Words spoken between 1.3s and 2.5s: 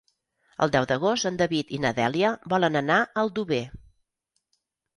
en David i na Dèlia